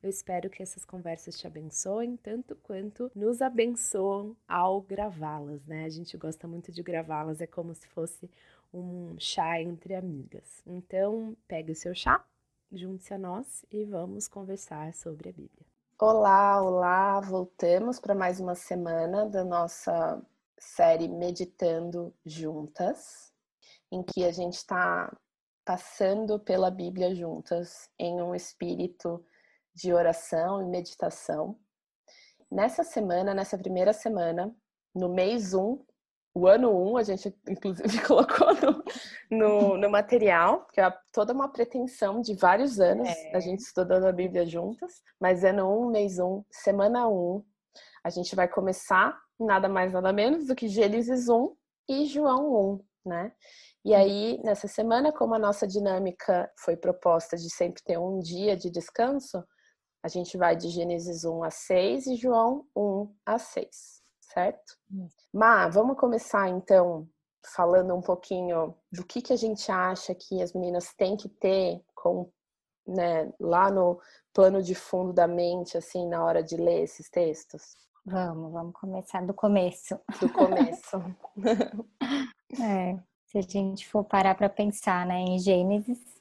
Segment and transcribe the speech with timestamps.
[0.00, 5.84] Eu espero que essas conversas te abençoem tanto quanto nos abençoam ao gravá-las, né?
[5.86, 8.30] A gente gosta muito de gravá-las, é como se fosse
[8.72, 10.62] um chá entre amigas.
[10.64, 12.24] Então, pegue o seu chá,
[12.70, 15.66] junte-se a nós e vamos conversar sobre a Bíblia.
[15.98, 17.18] Olá, olá!
[17.18, 20.22] Voltamos para mais uma semana da nossa
[20.56, 23.32] série Meditando Juntas,
[23.90, 25.12] em que a gente está
[25.64, 29.24] passando pela Bíblia juntas em um espírito
[29.78, 31.56] de oração e meditação.
[32.50, 34.52] Nessa semana, nessa primeira semana,
[34.92, 35.84] no mês 1, um,
[36.34, 38.84] o ano 1, um, a gente inclusive colocou no,
[39.30, 43.36] no, no, material, que é toda uma pretensão de vários anos, é.
[43.36, 47.44] a gente estudando a Bíblia juntas, mas ano 1, um, mês 1, semana 1,
[48.02, 51.54] a gente vai começar nada mais nada menos do que Gênesis 1
[51.88, 53.32] e João 1, né?
[53.84, 58.56] E aí, nessa semana, como a nossa dinâmica foi proposta de sempre ter um dia
[58.56, 59.42] de descanso,
[60.02, 64.78] a gente vai de Gênesis 1 a 6 e João 1 a 6, certo?
[65.32, 67.08] Mas vamos começar então
[67.54, 71.82] falando um pouquinho do que, que a gente acha que as meninas têm que ter
[71.94, 72.30] com,
[72.86, 74.00] né, lá no
[74.32, 77.76] plano de fundo da mente, assim, na hora de ler esses textos?
[78.04, 79.98] Vamos, vamos começar do começo.
[80.20, 80.96] Do começo.
[82.62, 86.17] é, se a gente for parar para pensar, né, em Gênesis,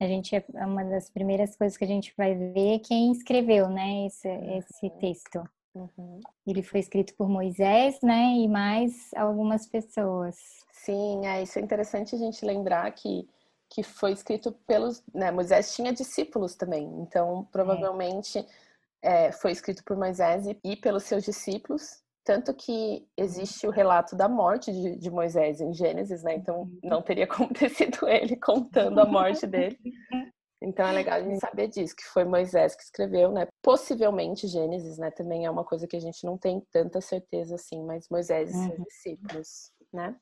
[0.00, 3.68] a gente é, é uma das primeiras coisas que a gente vai ver quem escreveu,
[3.68, 4.98] né, esse, esse uhum.
[4.98, 5.48] texto.
[5.74, 6.20] Uhum.
[6.46, 10.36] Ele foi escrito por Moisés, né, e mais algumas pessoas.
[10.72, 13.28] Sim, é isso é interessante a gente lembrar que
[13.70, 19.26] que foi escrito pelos, né, Moisés tinha discípulos também, então provavelmente é.
[19.26, 24.16] É, foi escrito por Moisés e, e pelos seus discípulos tanto que existe o relato
[24.16, 26.34] da morte de, de, Moisés em Gênesis, né?
[26.34, 26.80] Então uhum.
[26.82, 29.78] não teria como ter sido ele contando a morte dele.
[30.62, 33.46] Então é legal a gente saber disso, que foi Moisés que escreveu, né?
[33.62, 35.10] Possivelmente Gênesis, né?
[35.10, 38.52] Também é uma coisa que a gente não tem tanta certeza assim, mas Moisés e
[38.54, 38.84] seus uhum.
[38.84, 39.48] discípulos,
[39.92, 40.16] né?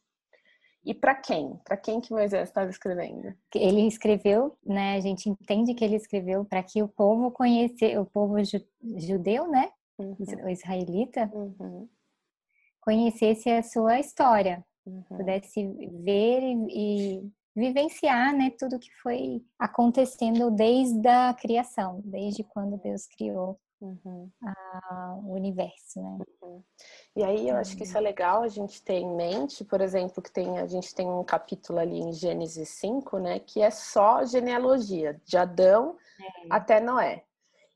[0.84, 1.56] E para quem?
[1.64, 3.32] Para quem que Moisés estava escrevendo?
[3.54, 4.96] Ele escreveu, né?
[4.96, 8.34] A gente entende que ele escreveu para que o povo conhecesse, o povo
[8.98, 9.70] judeu, né?
[10.04, 10.44] Uhum.
[10.44, 11.88] o israelita, uhum.
[12.80, 15.02] conhecesse a sua história, uhum.
[15.02, 15.66] pudesse
[16.04, 23.06] ver e, e, vivenciar né, tudo que foi acontecendo desde a criação, desde quando Deus
[23.06, 24.30] criou Uhum.
[25.24, 26.18] O universo, né?
[26.40, 26.62] Uhum.
[27.16, 30.22] E aí eu acho que isso é legal a gente ter em mente, por exemplo,
[30.22, 34.24] que tem, a gente tem um capítulo ali em Gênesis 5, né, que é só
[34.24, 36.46] genealogia, de Adão é.
[36.48, 37.24] até Noé.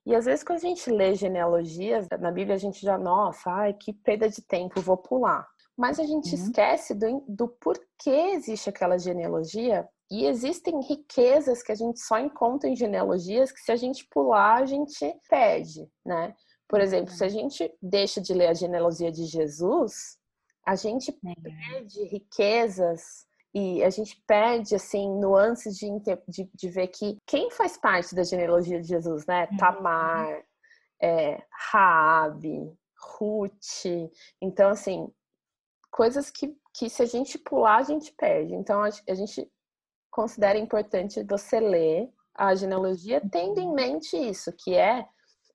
[0.06, 3.74] E às vezes quando a gente lê genealogias na Bíblia, a gente já, nossa, ai,
[3.74, 5.46] que perda de tempo, vou pular.
[5.76, 6.42] Mas a gente uhum.
[6.42, 12.70] esquece do, do porquê existe aquela genealogia e existem riquezas que a gente só encontra
[12.70, 16.32] em genealogias que se a gente pular, a gente perde, né?
[16.68, 17.32] Por exemplo, se a uhum.
[17.32, 20.16] gente deixa de ler a genealogia de Jesus,
[20.64, 21.40] a gente é.
[21.40, 23.26] perde riquezas
[23.58, 25.88] e a gente perde, assim, nuances de,
[26.28, 29.48] de, de, ver que quem faz parte da genealogia de Jesus, né?
[29.50, 29.56] Uhum.
[29.56, 30.44] Tamar,
[31.00, 34.12] é, Raabe, Ruth.
[34.42, 35.10] Então, assim,
[35.90, 38.54] coisas que, que se a gente pular, a gente perde.
[38.54, 39.50] Então, a, a gente
[40.10, 43.74] considera importante você ler a genealogia tendo em uhum.
[43.74, 45.08] mente isso, que é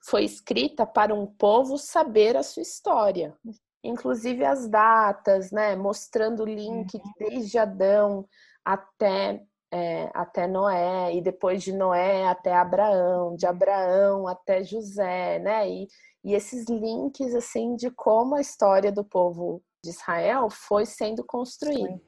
[0.03, 3.37] foi escrita para um povo saber a sua história
[3.83, 5.75] inclusive as datas, né?
[5.75, 7.11] Mostrando o link uhum.
[7.17, 8.27] desde Adão
[8.63, 15.69] até, é, até Noé, e depois de Noé até Abraão, de Abraão até José, né?
[15.69, 15.87] E,
[16.23, 21.99] e esses links, assim, de como a história do povo de Israel foi sendo construída.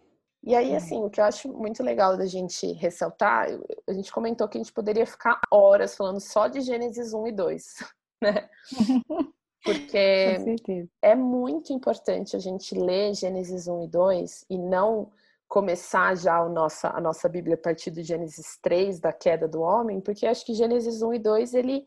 [0.46, 3.48] E aí, assim, o que eu acho muito legal da gente ressaltar,
[3.88, 7.32] a gente comentou que a gente poderia ficar horas falando só de Gênesis 1 e
[7.32, 7.64] 2,
[8.22, 8.50] né?
[9.64, 15.10] Porque é muito importante a gente ler Gênesis 1 e 2 e não
[15.48, 19.62] começar já a nossa, a nossa Bíblia a partir do Gênesis 3, da queda do
[19.62, 21.86] homem, porque acho que Gênesis 1 e 2 ele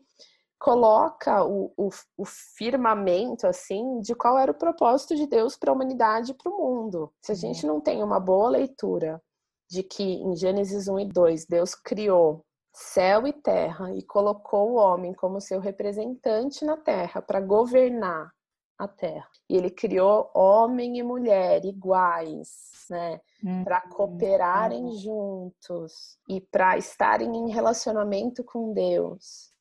[0.59, 5.73] coloca o, o, o firmamento assim de qual era o propósito de Deus para a
[5.73, 7.13] humanidade e para o mundo.
[7.21, 9.21] Se a gente não tem uma boa leitura
[9.69, 12.43] de que em Gênesis 1 e 2 Deus criou
[12.77, 18.31] céu e terra e colocou o homem como seu representante na terra para governar
[18.77, 19.27] a terra.
[19.49, 23.19] E ele criou homem e mulher iguais, né?
[23.43, 24.91] Hum, para cooperarem hum.
[24.91, 29.51] juntos e para estarem em relacionamento com Deus.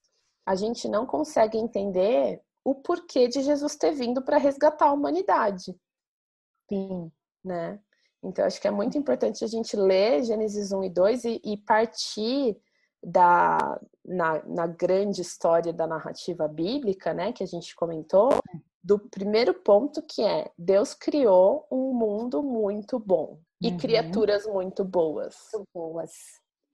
[0.45, 5.75] A gente não consegue entender o porquê de Jesus ter vindo para resgatar a humanidade.
[6.69, 7.11] Sim.
[7.43, 7.81] Né?
[8.23, 11.57] Então, acho que é muito importante a gente ler Gênesis 1 e 2 e, e
[11.57, 12.61] partir
[13.07, 18.31] da, na, na, grande história da narrativa bíblica, né, que a gente comentou,
[18.83, 23.77] do primeiro ponto que é Deus criou um mundo muito bom e uhum.
[23.77, 25.37] criaturas muito boas.
[25.55, 26.11] Muito boas.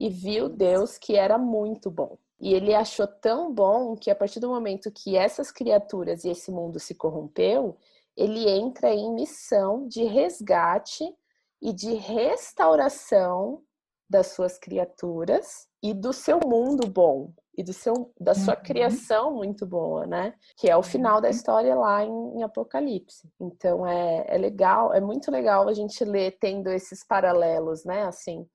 [0.00, 2.16] E viu Deus que era muito bom.
[2.40, 6.50] E ele achou tão bom que a partir do momento que essas criaturas e esse
[6.50, 7.76] mundo se corrompeu,
[8.16, 11.14] ele entra em missão de resgate
[11.60, 13.62] e de restauração
[14.08, 18.62] das suas criaturas e do seu mundo bom e do seu da sua uhum.
[18.62, 20.34] criação muito boa, né?
[20.56, 21.34] Que é o final da uhum.
[21.34, 23.28] história lá em, em, Apocalipse.
[23.40, 28.04] Então é, é legal, é muito legal a gente ler tendo esses paralelos, né?
[28.04, 28.46] Assim,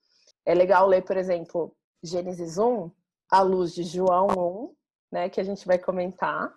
[0.45, 2.89] é legal ler, por exemplo, Gênesis 1
[3.31, 4.75] à luz de João 1,
[5.11, 5.29] né?
[5.29, 6.51] Que a gente vai comentar,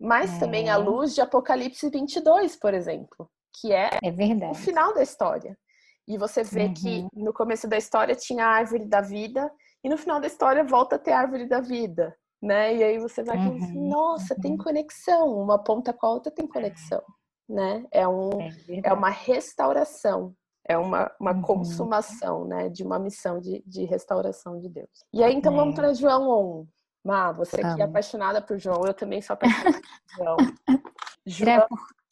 [0.00, 0.38] mas é.
[0.38, 3.28] também à luz de Apocalipse 22, por exemplo,
[3.60, 5.58] que é, é o final da história.
[6.06, 6.74] E você vê uhum.
[6.74, 9.50] que no começo da história tinha a árvore da vida
[9.84, 12.74] e no final da história volta a ter a árvore da vida, né?
[12.74, 13.60] E aí você vai uhum.
[13.60, 14.58] pensar, nossa, tem uhum.
[14.58, 17.02] conexão, uma ponta com a outra tem conexão,
[17.46, 17.84] né?
[17.92, 20.34] É, um, é, é uma restauração,
[20.66, 21.42] é uma, uma uhum.
[21.42, 22.70] consumação, né?
[22.70, 25.04] De uma missão de, de restauração de Deus.
[25.12, 25.56] E aí, então, é.
[25.56, 26.68] vamos para João 1.
[27.04, 30.36] Má, você que é apaixonada por João, eu também sou apaixonada por João.
[31.26, 31.66] João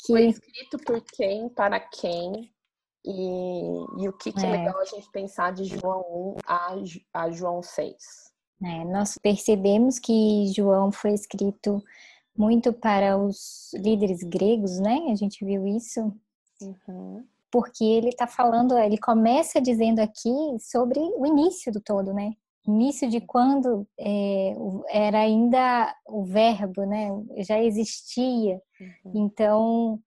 [0.06, 2.52] foi escrito por quem, para quem,
[3.04, 4.48] e, e o que, que é.
[4.48, 4.52] é.
[4.52, 6.74] legal a gente pensar de João 1 a,
[7.14, 7.94] a João 6?
[8.64, 11.82] É, nós percebemos que João foi escrito
[12.36, 15.08] muito para os líderes gregos, né?
[15.10, 16.12] A gente viu isso.
[16.60, 17.24] Uhum.
[17.50, 22.32] Porque ele está falando, ele começa dizendo aqui sobre o início do todo, né?
[22.66, 24.54] Início de quando é,
[24.88, 27.08] era ainda o verbo, né?
[27.38, 28.62] Já existia.
[28.80, 29.12] Uhum.
[29.26, 30.00] Então,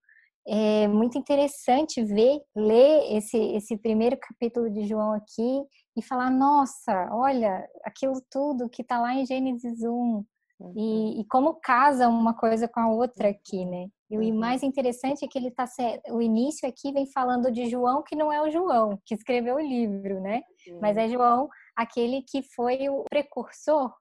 [0.47, 5.63] é muito interessante ver, ler esse, esse primeiro capítulo de João aqui
[5.97, 10.25] e falar: nossa, olha, aquilo tudo que está lá em Gênesis 1.
[10.57, 10.73] Uhum.
[10.77, 13.87] E, e, como casa uma coisa com a outra aqui, né?
[14.09, 14.31] E uhum.
[14.31, 15.65] o mais interessante é que ele tá
[16.09, 19.59] o início aqui vem falando de João que não é o João que escreveu o
[19.59, 20.43] livro, né?
[20.67, 20.79] Uhum.
[20.81, 23.93] Mas é João aquele que foi o precursor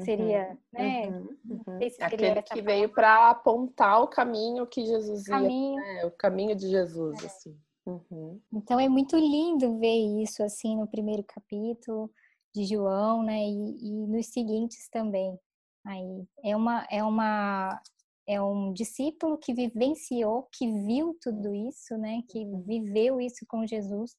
[0.00, 1.08] seria, uhum, né?
[1.08, 1.36] Uhum,
[1.66, 1.90] uhum.
[1.90, 5.80] Se Aquele que veio para apontar o caminho que Jesus caminho.
[5.80, 6.06] ia, né?
[6.06, 7.26] o caminho de Jesus, é.
[7.26, 7.56] assim.
[7.84, 8.40] Uhum.
[8.52, 12.10] Então é muito lindo ver isso assim no primeiro capítulo
[12.54, 13.44] de João, né?
[13.44, 15.38] E, e nos seguintes também.
[15.84, 17.80] Aí é uma é uma
[18.26, 22.22] é um discípulo que vivenciou, que viu tudo isso, né?
[22.28, 22.62] Que uhum.
[22.62, 24.12] viveu isso com Jesus,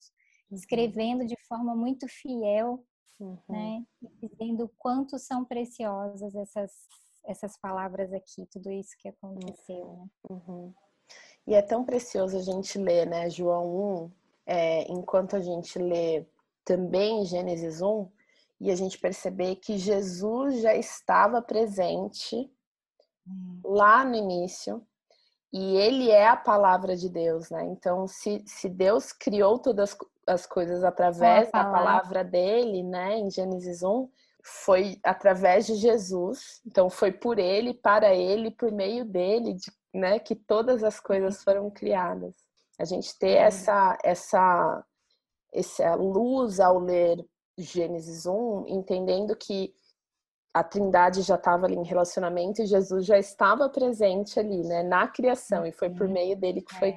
[0.51, 0.57] uhum.
[0.57, 2.83] escrevendo de forma muito fiel
[3.19, 3.37] uhum.
[3.49, 3.85] né?
[4.01, 6.71] E dizendo quanto são preciosas essas,
[7.25, 10.09] essas palavras aqui, tudo isso que aconteceu, né?
[10.29, 10.73] Uhum.
[11.45, 14.11] E é tão precioso a gente ler, né, João 1,
[14.45, 16.25] é, enquanto a gente lê
[16.63, 18.09] também Gênesis 1,
[18.61, 22.49] e a gente perceber que Jesus já estava presente
[23.27, 23.59] hum.
[23.65, 24.81] lá no início,
[25.51, 27.63] e ele é a palavra de Deus, né?
[27.65, 29.95] Então, se, se Deus criou todas
[30.27, 34.09] as coisas através da palavra dele, né, em Gênesis 1,
[34.43, 36.61] foi através de Jesus.
[36.65, 41.43] Então foi por ele, para ele, por meio dele, de, né, que todas as coisas
[41.43, 42.35] foram criadas.
[42.79, 44.83] A gente ter essa essa
[45.53, 47.23] essa luz ao ler
[47.57, 49.73] Gênesis 1, entendendo que
[50.53, 55.07] a Trindade já estava ali em relacionamento e Jesus já estava presente ali, né, na
[55.07, 56.93] criação, e foi por meio dele que foi é.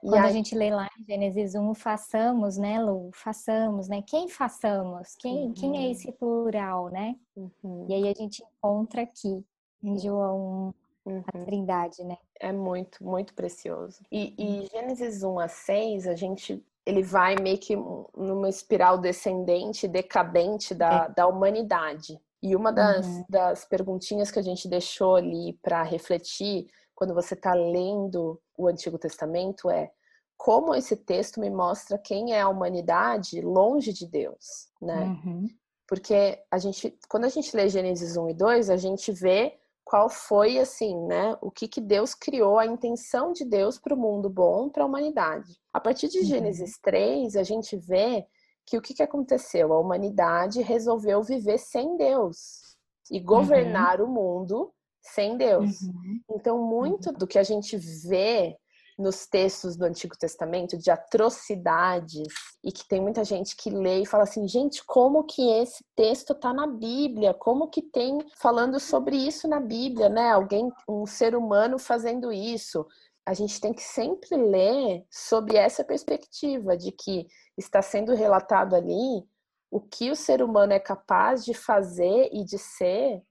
[0.00, 0.30] Quando aí...
[0.30, 3.10] a gente lê lá em Gênesis 1, façamos, né, Lu?
[3.12, 4.02] Façamos, né?
[4.06, 5.14] Quem façamos?
[5.16, 5.52] Quem, uhum.
[5.52, 5.90] quem é uhum.
[5.90, 7.16] esse plural, né?
[7.36, 7.86] Uhum.
[7.88, 9.44] E aí a gente encontra aqui
[9.82, 11.22] em João uhum.
[11.26, 12.16] a Trindade, né?
[12.38, 14.00] É muito, muito precioso.
[14.10, 17.76] E, e Gênesis 1 a 6, a gente ele vai meio que
[18.16, 21.14] numa espiral descendente, decadente da, é.
[21.14, 22.18] da humanidade.
[22.42, 23.24] E uma das, uhum.
[23.28, 26.66] das perguntinhas que a gente deixou ali para refletir
[27.00, 29.90] quando você está lendo o Antigo Testamento é
[30.36, 35.04] como esse texto me mostra quem é a humanidade longe de Deus, né?
[35.24, 35.48] Uhum.
[35.88, 40.10] Porque a gente, quando a gente lê Gênesis 1 e 2, a gente vê qual
[40.10, 41.38] foi assim, né?
[41.40, 44.86] O que que Deus criou, a intenção de Deus para o mundo bom, para a
[44.86, 45.58] humanidade.
[45.72, 46.24] A partir de uhum.
[46.24, 48.26] Gênesis 3, a gente vê
[48.66, 49.72] que o que, que aconteceu?
[49.72, 52.76] A humanidade resolveu viver sem Deus
[53.10, 54.06] e governar uhum.
[54.06, 55.82] o mundo sem Deus.
[55.82, 56.20] Uhum.
[56.30, 57.16] Então, muito uhum.
[57.16, 58.56] do que a gente vê
[58.98, 62.28] nos textos do Antigo Testamento de atrocidades
[62.62, 66.34] e que tem muita gente que lê e fala assim, gente, como que esse texto
[66.34, 67.32] tá na Bíblia?
[67.32, 70.30] Como que tem falando sobre isso na Bíblia, né?
[70.30, 72.86] Alguém, um ser humano fazendo isso.
[73.26, 77.26] A gente tem que sempre ler sobre essa perspectiva de que
[77.56, 79.24] está sendo relatado ali
[79.70, 83.22] o que o ser humano é capaz de fazer e de ser,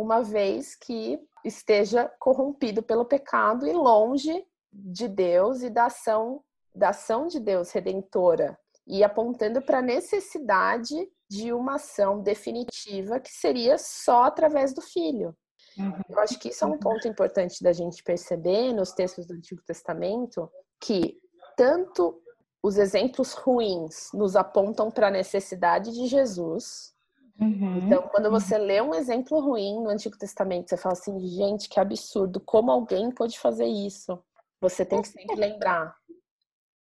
[0.00, 6.42] uma vez que esteja corrompido pelo pecado e longe de Deus e da ação
[6.72, 10.96] da ação de Deus redentora e apontando para a necessidade
[11.28, 15.36] de uma ação definitiva que seria só através do filho.
[15.76, 15.92] Uhum.
[16.08, 19.62] Eu acho que isso é um ponto importante da gente perceber nos textos do Antigo
[19.62, 21.20] Testamento que
[21.56, 22.20] tanto
[22.62, 26.94] os exemplos ruins nos apontam para a necessidade de Jesus.
[27.40, 27.86] Uhum.
[27.86, 31.80] Então, quando você lê um exemplo ruim no Antigo Testamento, você fala assim: gente, que
[31.80, 34.22] absurdo, como alguém pode fazer isso?
[34.60, 35.96] Você tem que sempre lembrar: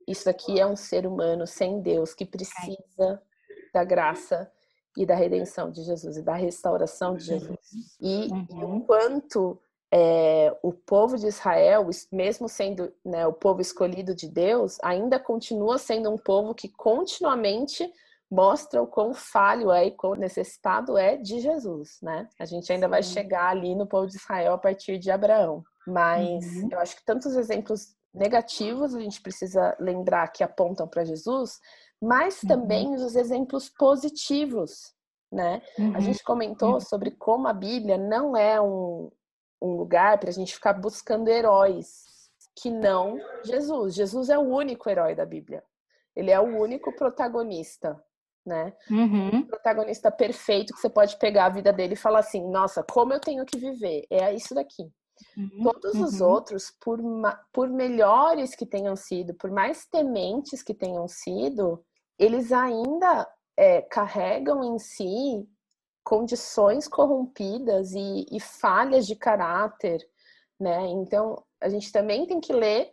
[0.07, 3.21] isso aqui é um ser humano sem Deus que precisa
[3.73, 4.51] da graça
[4.97, 7.59] e da redenção de Jesus e da restauração de Jesus.
[8.01, 8.77] E, uhum.
[8.77, 9.61] o quanto
[9.91, 15.77] é, o povo de Israel, mesmo sendo né, o povo escolhido de Deus, ainda continua
[15.77, 17.89] sendo um povo que continuamente
[18.29, 22.27] mostra o quão falho é e quão necessitado é de Jesus, né?
[22.39, 22.91] A gente ainda Sim.
[22.91, 25.63] vai chegar ali no povo de Israel a partir de Abraão.
[25.87, 26.69] Mas uhum.
[26.71, 31.59] eu acho que tantos exemplos negativos a gente precisa lembrar que apontam para Jesus,
[32.01, 32.49] mas uhum.
[32.49, 33.05] também uhum.
[33.05, 34.93] os exemplos positivos,
[35.31, 35.61] né?
[35.77, 35.95] Uhum.
[35.95, 36.79] A gente comentou uhum.
[36.79, 39.11] sobre como a Bíblia não é um,
[39.61, 42.03] um lugar para a gente ficar buscando heróis
[42.55, 43.95] que não Jesus.
[43.95, 45.63] Jesus é o único herói da Bíblia.
[46.15, 48.01] Ele é o único protagonista,
[48.45, 48.73] né?
[48.89, 49.41] Uhum.
[49.41, 53.13] O protagonista perfeito que você pode pegar a vida dele e falar assim: nossa, como
[53.13, 54.05] eu tenho que viver?
[54.09, 54.83] É isso daqui.
[55.37, 56.03] Uhum, Todos uhum.
[56.03, 56.99] os outros, por,
[57.51, 61.83] por melhores que tenham sido, por mais tementes que tenham sido,
[62.17, 65.47] eles ainda é, carregam em si
[66.03, 69.99] condições corrompidas e, e falhas de caráter,
[70.59, 70.87] né?
[70.87, 72.91] Então, a gente também tem que ler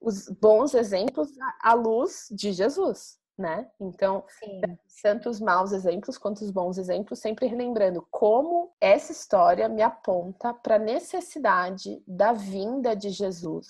[0.00, 1.28] os bons exemplos
[1.62, 3.70] à luz de Jesus né?
[3.78, 4.60] Então, Sim.
[5.02, 10.52] tanto os maus exemplos quanto os bons exemplos, sempre relembrando como essa história me aponta
[10.52, 13.68] para a necessidade da vinda de Jesus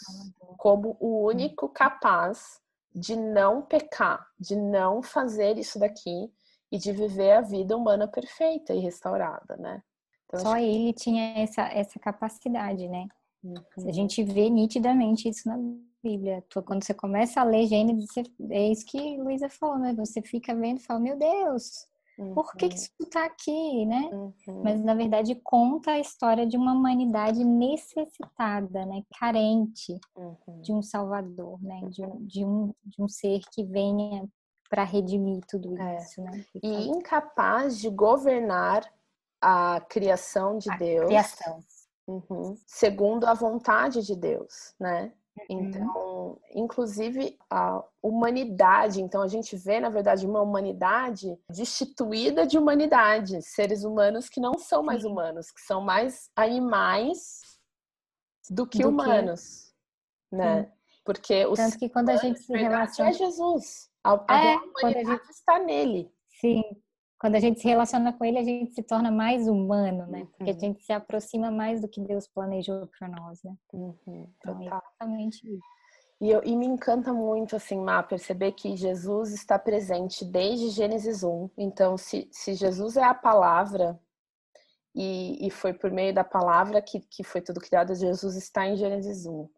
[0.57, 2.61] como o único capaz
[2.95, 6.33] de não pecar, de não fazer isso daqui
[6.73, 9.83] e de viver a vida humana perfeita e restaurada, né?
[10.27, 13.07] Então, Só ele tinha essa, essa capacidade, né?
[13.43, 13.55] Uhum.
[13.89, 15.57] A gente vê nitidamente isso na
[16.03, 16.45] Bíblia.
[16.65, 18.11] Quando você começa a ler Gênesis,
[18.51, 19.95] é isso que Luísa falou, né?
[19.95, 21.87] Você fica vendo e fala, meu Deus,
[22.19, 22.35] uhum.
[22.35, 22.83] por que, que uhum.
[22.83, 24.11] isso está aqui, né?
[24.13, 24.63] Uhum.
[24.63, 29.03] Mas, na verdade, conta a história de uma humanidade necessitada, né?
[29.19, 30.61] Carente uhum.
[30.61, 31.81] de um Salvador, né?
[31.89, 34.29] De um, de um, de um ser que venha
[34.69, 35.97] para redimir tudo é.
[35.97, 36.45] isso, né?
[36.63, 38.85] E incapaz de governar
[39.41, 41.07] a criação de a Deus.
[41.07, 41.61] Criação.
[42.09, 42.57] Uhum.
[42.67, 45.13] Segundo a vontade de Deus, né?
[45.49, 45.61] Uhum.
[45.61, 53.43] Então, inclusive a humanidade, então a gente vê, na verdade, uma humanidade destituída de humanidade,
[53.43, 57.43] seres humanos que não são mais humanos, que são mais animais
[58.51, 59.75] do que do humanos,
[60.31, 60.37] que...
[60.37, 60.65] né?
[60.65, 60.73] Sim.
[61.05, 65.11] Porque o Tanto que quando a gente se relaciona é Jesus, a, a é, humanidade
[65.11, 65.31] a gente...
[65.31, 66.13] está nele.
[66.41, 66.63] Sim,
[67.19, 70.27] quando a gente se relaciona com ele, a gente se torna mais humano, né?
[70.37, 70.61] Porque a uhum.
[70.61, 73.57] gente se aproxima mais do que Deus planejou para nós, né?
[73.73, 75.67] Uhum, então, é exatamente isso.
[76.21, 81.23] E, eu, e me encanta muito, assim, Má, perceber que Jesus está presente desde Gênesis
[81.23, 81.51] 1.
[81.57, 83.99] Então, se, se Jesus é a palavra,
[84.95, 88.77] e, e foi por meio da palavra que, que foi tudo criado, Jesus está em
[88.77, 89.49] Gênesis 1.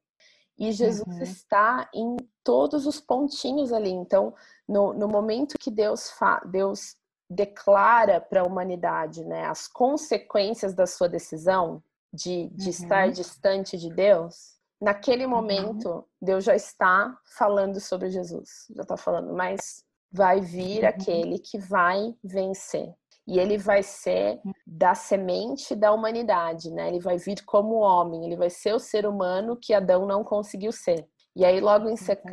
[0.59, 1.23] E Jesus uhum.
[1.23, 3.91] está em todos os pontinhos ali.
[3.91, 4.35] Então,
[4.69, 7.00] no, no momento que Deus, fa Deus
[7.31, 11.81] declara para a humanidade né, as consequências da sua decisão
[12.13, 12.71] de, de uhum.
[12.71, 15.31] estar distante de Deus, naquele uhum.
[15.31, 16.05] momento uhum.
[16.21, 20.89] Deus já está falando sobre Jesus, já está falando, mas vai vir uhum.
[20.89, 22.93] aquele que vai vencer.
[23.29, 26.89] E ele vai ser da semente da humanidade, né?
[26.89, 30.73] Ele vai vir como homem, ele vai ser o ser humano que Adão não conseguiu
[30.73, 31.07] ser.
[31.37, 32.27] E aí, logo em, sequ...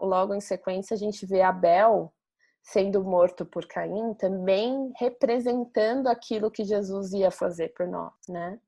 [0.00, 2.12] logo em sequência, a gente vê Abel
[2.62, 8.58] sendo morto por Caim, também representando aquilo que Jesus ia fazer por nós, né?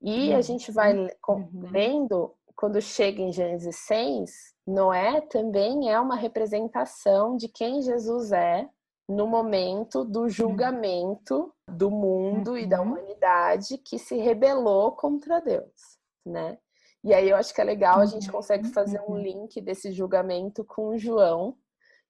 [0.00, 0.42] E a uhum.
[0.42, 1.48] gente vai uhum.
[1.70, 4.30] lendo, quando chega em Gênesis 6,
[4.66, 8.68] Noé também é uma representação de quem Jesus é,
[9.08, 12.58] no momento do julgamento do mundo uhum.
[12.58, 12.88] e da uhum.
[12.88, 16.58] humanidade que se rebelou contra Deus, né?
[17.04, 18.72] E aí eu acho que é legal, a gente consegue uhum.
[18.72, 21.56] fazer um link desse julgamento com João,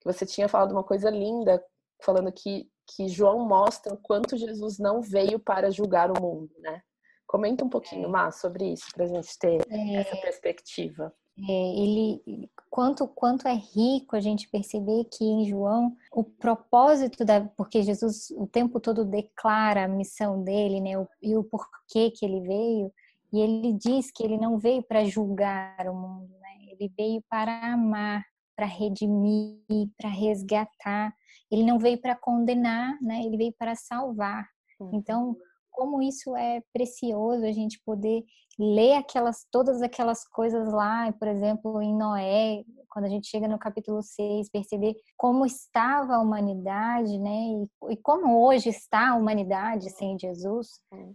[0.02, 1.62] que você tinha falado uma coisa linda,
[2.02, 6.82] falando que, que João mostra o quanto Jesus não veio para julgar o mundo, né?
[7.26, 11.14] Comenta um pouquinho mais sobre isso, para a gente ter é, essa perspectiva.
[11.48, 17.40] É, ele, quanto, quanto é rico a gente perceber que em João o propósito da,
[17.56, 22.26] porque Jesus o tempo todo declara a missão dele, né, o, e o porquê que
[22.26, 22.92] ele veio,
[23.32, 26.50] e ele diz que ele não veio para julgar o mundo, né?
[26.70, 28.22] Ele veio para amar,
[28.62, 29.58] para redimir,
[29.98, 31.12] para resgatar.
[31.50, 33.22] Ele não veio para condenar, né?
[33.24, 34.48] Ele veio para salvar.
[34.92, 35.36] Então,
[35.70, 38.22] como isso é precioso a gente poder
[38.58, 43.58] ler aquelas todas aquelas coisas lá, por exemplo, em Noé, quando a gente chega no
[43.58, 47.46] capítulo 6, perceber como estava a humanidade, né?
[47.88, 50.68] E, e como hoje está a humanidade sem Jesus,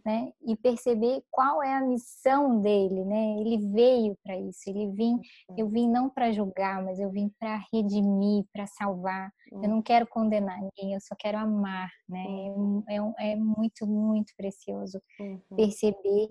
[0.03, 0.31] né?
[0.41, 3.37] E perceber qual é a missão dele, né?
[3.39, 5.19] Ele veio para isso, ele vim,
[5.55, 9.31] eu vim não para julgar, mas eu vim para redimir, para salvar.
[9.51, 12.25] Eu não quero condenar ninguém, eu só quero amar, né?
[12.89, 15.39] É, é, é muito, muito precioso uhum.
[15.55, 16.29] perceber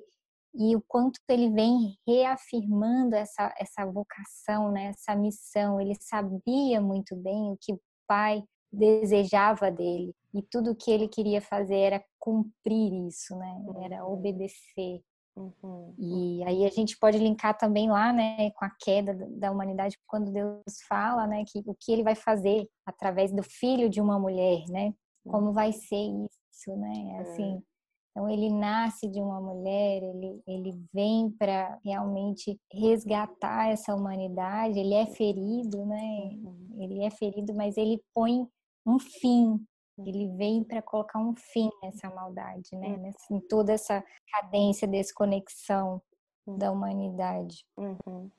[0.58, 5.80] e o quanto ele vem reafirmando essa, essa vocação, né, essa missão.
[5.80, 11.08] Ele sabia muito bem o que o pai desejava dele e tudo o que ele
[11.08, 14.14] queria fazer era cumprir isso, né, era uhum.
[14.14, 15.00] obedecer.
[15.36, 15.94] Uhum.
[15.98, 20.32] E aí a gente pode linkar também lá, né, com a queda da humanidade, quando
[20.32, 24.64] Deus fala, né, que o que ele vai fazer através do filho de uma mulher,
[24.70, 24.94] né,
[25.26, 27.75] como vai ser isso, né, assim, é
[28.16, 34.78] então, ele nasce de uma mulher, ele, ele vem para realmente resgatar essa humanidade.
[34.78, 36.30] Ele é ferido, né?
[36.42, 36.76] Uhum.
[36.78, 38.49] Ele é ferido, mas ele põe
[38.86, 39.62] um fim.
[39.99, 42.88] Ele vem para colocar um fim nessa maldade, né?
[42.88, 43.02] Uhum.
[43.02, 46.00] Nessa, em toda essa cadência, desconexão
[46.47, 47.67] da humanidade.
[47.76, 48.30] Uhum.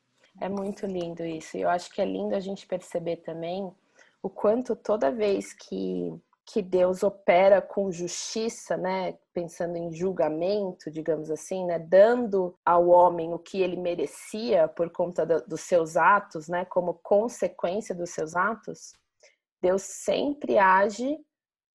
[0.41, 1.55] É muito lindo isso.
[1.55, 3.71] E eu acho que é lindo a gente perceber também
[4.23, 9.17] o quanto toda vez que que Deus opera com justiça, né?
[9.33, 11.77] Pensando em julgamento, digamos assim, né?
[11.77, 16.63] Dando ao homem o que ele merecia por conta do, dos seus atos, né?
[16.63, 18.93] Como consequência dos seus atos,
[19.61, 21.19] Deus sempre age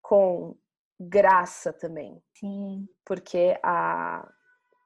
[0.02, 0.56] com
[0.98, 2.24] graça também.
[2.34, 2.88] Sim.
[3.06, 4.28] Porque a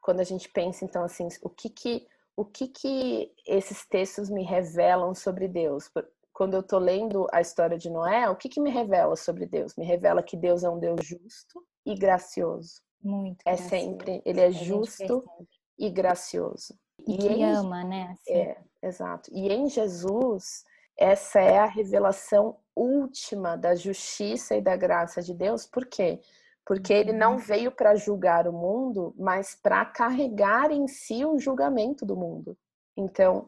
[0.01, 4.43] quando a gente pensa então assim, o que que o que que esses textos me
[4.43, 5.89] revelam sobre Deus?
[6.35, 9.73] Quando eu estou lendo a história de Noé, o que, que me revela sobre Deus?
[9.77, 12.81] Me revela que Deus é um Deus justo e gracioso.
[13.01, 13.39] Muito.
[13.45, 13.69] É gracioso.
[13.69, 15.23] sempre, ele é justo
[15.79, 16.77] e gracioso.
[17.07, 18.09] E, e que em, ama, né?
[18.11, 18.33] Assim.
[18.33, 19.31] É, exato.
[19.33, 20.65] E em Jesus,
[20.97, 25.65] essa é a revelação última da justiça e da graça de Deus.
[25.65, 26.19] Por quê?
[26.65, 27.37] Porque ele não uhum.
[27.37, 32.57] veio para julgar o mundo, mas para carregar em si o julgamento do mundo.
[32.97, 33.47] Então,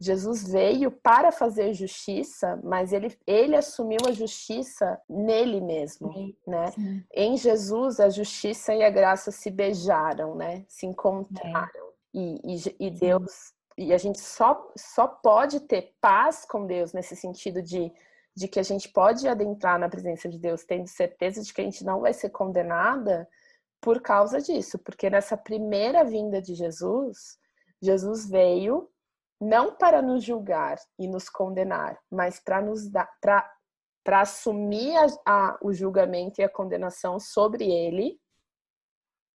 [0.00, 6.36] Jesus veio para fazer justiça, mas ele, ele assumiu a justiça nele mesmo, Sim.
[6.46, 6.70] né?
[6.70, 7.04] Sim.
[7.12, 10.64] Em Jesus, a justiça e a graça se beijaram, né?
[10.68, 11.88] Se encontraram.
[12.14, 17.16] E, e, e Deus, e a gente só, só pode ter paz com Deus nesse
[17.16, 17.92] sentido de,
[18.36, 21.64] de que a gente pode adentrar na presença de Deus tendo certeza de que a
[21.64, 23.28] gente não vai ser condenada
[23.80, 27.38] por causa disso, porque nessa primeira vinda de Jesus,
[27.80, 28.88] Jesus veio
[29.40, 33.08] não para nos julgar e nos condenar, mas para nos dar
[34.04, 38.18] para assumir a, a, o julgamento e a condenação sobre ele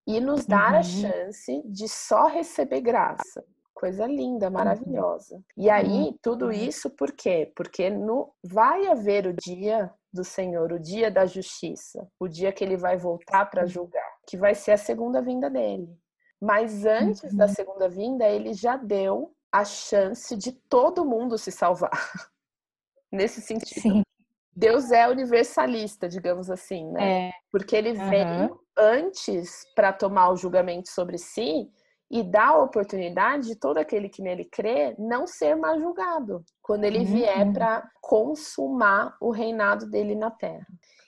[0.06, 0.78] e nos dar uhum.
[0.78, 3.44] a chance de só receber graça.
[3.74, 4.52] Coisa linda, uhum.
[4.52, 5.42] maravilhosa.
[5.56, 6.18] E aí, uhum.
[6.22, 7.52] tudo isso por quê?
[7.54, 12.64] Porque no, vai haver o dia do Senhor, o dia da justiça, o dia que
[12.64, 15.88] ele vai voltar para julgar, que vai ser a segunda vinda dele.
[16.40, 17.54] Mas antes da uhum.
[17.54, 21.90] segunda vinda, ele já deu a chance de todo mundo se salvar.
[23.12, 23.80] Nesse sentido.
[23.80, 24.02] Sim.
[24.54, 27.28] Deus é universalista, digamos assim, né?
[27.28, 27.32] É.
[27.50, 28.08] Porque ele uhum.
[28.08, 31.70] veio antes para tomar o julgamento sobre si
[32.10, 36.84] e dar a oportunidade de todo aquele que nele crê não ser mais julgado quando
[36.84, 37.04] ele uhum.
[37.06, 40.66] vier para consumar o reinado dele na terra.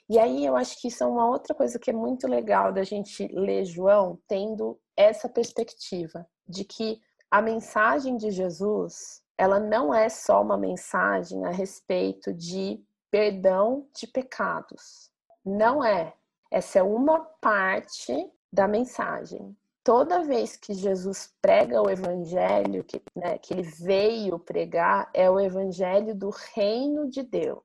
[0.09, 2.83] E aí eu acho que isso é uma outra coisa que é muito legal da
[2.83, 6.99] gente ler João tendo essa perspectiva de que
[7.29, 14.07] a mensagem de Jesus, ela não é só uma mensagem a respeito de perdão de
[14.07, 15.11] pecados.
[15.43, 16.13] Não é.
[16.51, 18.13] Essa é uma parte
[18.51, 19.55] da mensagem.
[19.83, 25.39] Toda vez que Jesus prega o evangelho, que, né, que ele veio pregar, é o
[25.39, 27.63] evangelho do reino de Deus.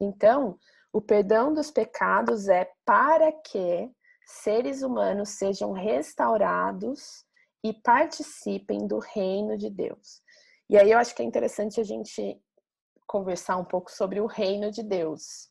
[0.00, 0.58] Então,
[0.92, 3.90] O perdão dos pecados é para que
[4.26, 7.24] seres humanos sejam restaurados
[7.62, 10.22] e participem do reino de Deus.
[10.68, 12.40] E aí eu acho que é interessante a gente
[13.06, 15.50] conversar um pouco sobre o reino de Deus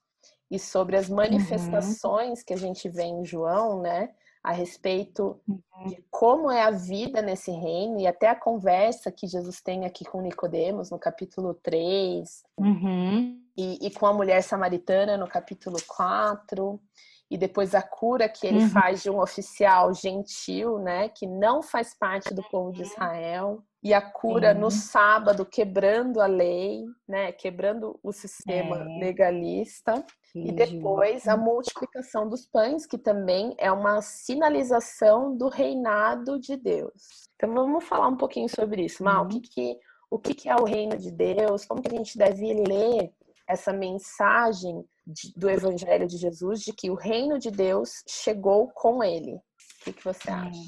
[0.50, 2.46] e sobre as manifestações uhum.
[2.46, 4.10] que a gente vê em João, né?
[4.42, 5.88] A respeito uhum.
[5.88, 10.06] de como é a vida nesse reino e até a conversa que Jesus tem aqui
[10.06, 13.42] com Nicodemos no capítulo 3 uhum.
[13.58, 16.80] e, e, com a mulher samaritana no capítulo 4
[17.30, 18.70] e depois a cura que ele uhum.
[18.70, 23.94] faz de um oficial gentil, né, que não faz parte do povo de Israel, e
[23.94, 24.62] a cura uhum.
[24.62, 29.00] no sábado quebrando a lei, né, quebrando o sistema é.
[29.00, 30.04] legalista,
[30.36, 37.30] e depois a multiplicação dos pães, que também é uma sinalização do reinado de Deus.
[37.36, 39.24] Então vamos falar um pouquinho sobre isso, Mal.
[39.24, 39.28] Uhum.
[39.28, 39.80] O que, que
[40.12, 41.66] o que é o reino de Deus?
[41.66, 43.14] Como que a gente deve ler
[43.50, 49.04] essa mensagem de, do Evangelho de Jesus de que o reino de Deus chegou com
[49.04, 49.34] ele.
[49.34, 50.34] O que, que você é.
[50.34, 50.60] acha?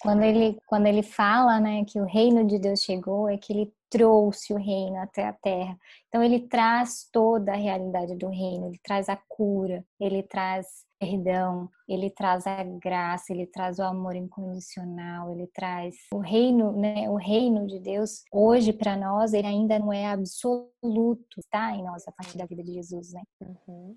[0.00, 3.72] Quando ele, quando ele fala né, que o reino de Deus chegou, é que ele
[3.90, 5.76] trouxe o reino até a terra.
[6.08, 11.70] Então, ele traz toda a realidade do reino, ele traz a cura, ele traz perdão,
[11.88, 17.08] ele traz a graça, ele traz o amor incondicional, ele traz o reino, né?
[17.08, 22.06] O reino de Deus hoje para nós ele ainda não é absoluto, está em nós
[22.06, 23.22] a partir da vida de Jesus, né?
[23.40, 23.96] Uhum.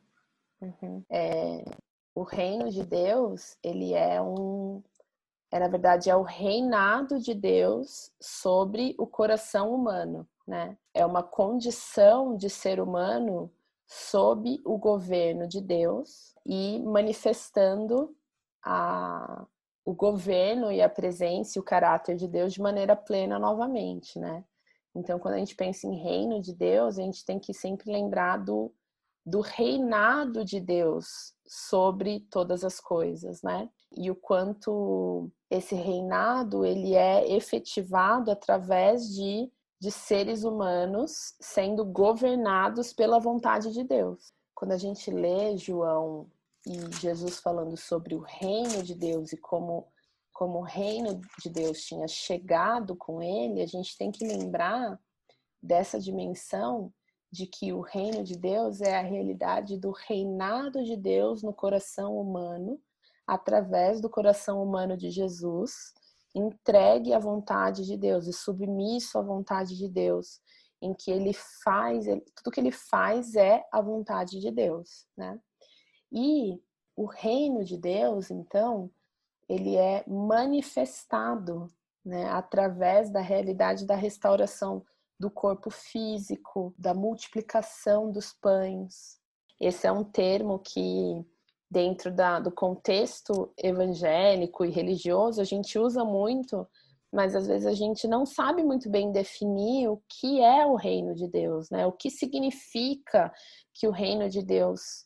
[0.61, 1.03] Uhum.
[1.11, 1.65] É,
[2.13, 4.83] o reino de Deus ele é um
[5.51, 10.77] é, na verdade, é o reinado de Deus sobre o coração humano, né?
[10.93, 13.51] É uma condição de ser humano
[13.85, 18.15] sob o governo de Deus e manifestando
[18.63, 19.45] a,
[19.83, 24.45] o governo e a presença e o caráter de Deus de maneira plena novamente, né?
[24.95, 28.37] Então, quando a gente pensa em reino de Deus, a gente tem que sempre lembrar
[28.37, 28.73] do,
[29.25, 33.69] do reinado de Deus sobre todas as coisas, né?
[33.95, 39.51] E o quanto esse reinado ele é efetivado através de
[39.81, 44.31] de seres humanos sendo governados pela vontade de Deus.
[44.53, 46.29] Quando a gente lê João
[46.67, 49.87] e Jesus falando sobre o reino de Deus e como
[50.31, 54.99] como o reino de Deus tinha chegado com ele, a gente tem que lembrar
[55.61, 56.91] dessa dimensão
[57.31, 62.17] de que o reino de Deus é a realidade do reinado de Deus no coração
[62.17, 62.79] humano,
[63.31, 65.93] através do coração humano de Jesus,
[66.35, 70.41] entregue à vontade de Deus e submisso à vontade de Deus,
[70.81, 71.31] em que ele
[71.63, 75.39] faz, tudo que ele faz é a vontade de Deus, né?
[76.11, 76.61] E
[76.93, 78.91] o reino de Deus, então,
[79.47, 81.67] ele é manifestado,
[82.03, 84.83] né, através da realidade da restauração
[85.17, 89.21] do corpo físico, da multiplicação dos pães.
[89.57, 91.25] Esse é um termo que
[91.71, 96.67] dentro da, do contexto evangélico e religioso, a gente usa muito,
[97.09, 101.15] mas às vezes a gente não sabe muito bem definir o que é o reino
[101.15, 101.87] de Deus, né?
[101.87, 103.33] O que significa
[103.73, 105.05] que o reino de Deus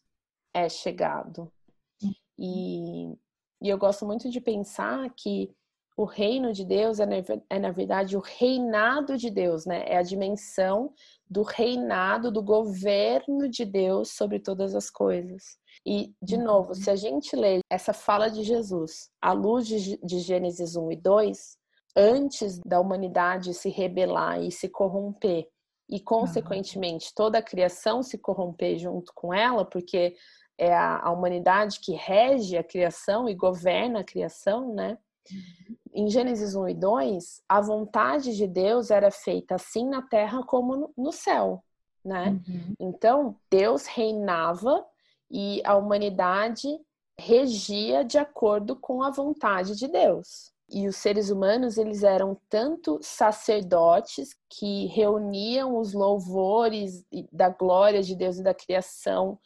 [0.56, 1.52] é chegado.
[2.38, 3.14] E,
[3.62, 5.54] e eu gosto muito de pensar que
[5.96, 7.06] o reino de Deus é,
[7.50, 9.86] é, na verdade, o reinado de Deus, né?
[9.88, 10.92] É a dimensão
[11.30, 15.58] do reinado, do governo de Deus sobre todas as coisas.
[15.86, 20.76] E, de novo, se a gente lê essa fala de Jesus à luz de, Gênesis
[20.76, 21.58] 1 e 2,
[21.96, 25.48] antes da humanidade se rebelar e se corromper,
[25.88, 30.16] e consequentemente toda a criação se corromper junto com ela, porque
[30.58, 34.98] é a, a humanidade que rege a criação e governa a criação, né?
[35.32, 35.76] Uhum.
[35.94, 40.92] Em Gênesis 1 e 2, a vontade de Deus era feita assim na terra como
[40.98, 41.64] no céu,
[42.04, 42.30] né?
[42.30, 42.74] Uhum.
[42.80, 44.84] Então, Deus reinava
[45.30, 46.68] e a humanidade
[47.18, 50.54] regia de acordo com a vontade de Deus.
[50.70, 58.16] E os seres humanos, eles eram tanto sacerdotes que reuniam os louvores da glória de
[58.16, 59.40] Deus e da criação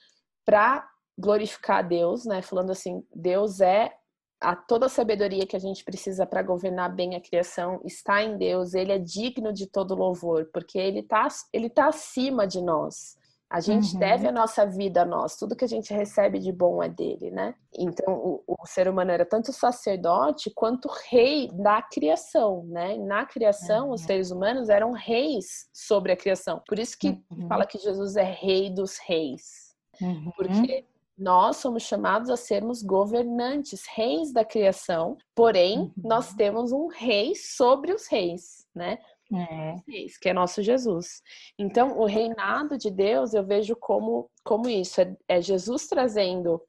[0.45, 0.87] para
[1.17, 2.41] glorificar Deus, né?
[2.41, 3.93] Falando assim, Deus é
[4.39, 8.37] a toda a sabedoria que a gente precisa para governar bem a criação está em
[8.37, 13.17] Deus, ele é digno de todo louvor, porque ele está ele tá acima de nós.
[13.49, 13.99] A gente uhum.
[13.99, 17.31] deve a nossa vida a nós, tudo que a gente recebe de bom é dele,
[17.31, 17.55] né?
[17.73, 22.95] Então, o, o, ser humano era tanto sacerdote quanto rei da criação, né?
[22.97, 23.93] Na criação, uhum.
[23.93, 26.61] os seres humanos eram reis sobre a criação.
[26.67, 27.47] Por isso que uhum.
[27.47, 29.73] fala que Jesus é rei dos reis.
[29.99, 30.31] Uhum.
[30.35, 30.85] Porque
[31.17, 36.37] nós somos chamados a sermos governantes, reis da criação, porém, nós uhum.
[36.37, 38.99] temos um rei sobre os reis, né?
[39.33, 39.75] É.
[40.21, 41.21] que é nosso Jesus.
[41.57, 46.61] Então, o reinado de Deus eu vejo como, como isso: é, é Jesus trazendo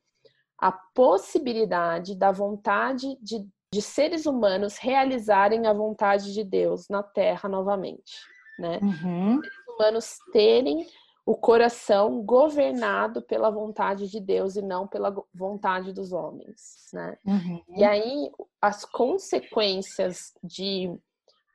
[0.58, 7.48] a possibilidade da vontade de, de seres humanos realizarem a vontade de Deus na Terra
[7.48, 8.12] novamente,
[8.58, 8.78] né?
[8.82, 9.40] Uhum.
[9.40, 10.86] Seres humanos terem
[11.24, 17.16] o coração governado pela vontade de Deus e não pela vontade dos homens, né?
[17.24, 17.62] Uhum.
[17.76, 20.92] E aí as consequências de